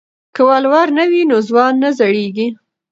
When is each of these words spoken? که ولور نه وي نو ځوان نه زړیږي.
که 0.35 0.41
ولور 0.49 0.87
نه 0.97 1.05
وي 1.11 1.21
نو 1.29 1.37
ځوان 1.49 1.73
نه 1.83 1.89
زړیږي. 1.99 2.47